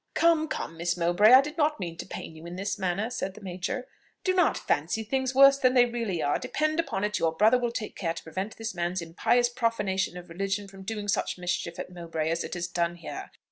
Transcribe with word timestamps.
"Come, 0.15 0.47
come, 0.47 0.77
Miss 0.77 0.97
Mowbray; 0.97 1.31
I 1.31 1.41
did 1.41 1.59
not 1.59 1.79
mean 1.79 1.95
to 1.97 2.07
pain 2.07 2.35
you 2.35 2.47
in 2.47 2.55
this 2.55 2.79
manner," 2.79 3.11
said 3.11 3.35
the 3.35 3.41
major. 3.41 3.87
"Do 4.23 4.33
not 4.33 4.57
fancy 4.57 5.03
things 5.03 5.35
worse 5.35 5.59
than 5.59 5.75
they 5.75 5.85
really 5.85 6.23
are: 6.23 6.39
depend 6.39 6.79
upon 6.79 7.03
it, 7.03 7.19
your 7.19 7.33
brother 7.33 7.59
will 7.59 7.69
take 7.69 7.95
care 7.95 8.15
to 8.15 8.23
prevent 8.23 8.57
this 8.57 8.73
man's 8.73 9.03
impious 9.03 9.47
profanation 9.49 10.17
of 10.17 10.27
religion 10.27 10.67
from 10.67 10.81
doing 10.81 11.07
such 11.07 11.37
mischief 11.37 11.77
at 11.77 11.91
Mowbray 11.91 12.31
as 12.31 12.43
it 12.43 12.55
has 12.55 12.65
done 12.65 12.95
here. 12.95 13.29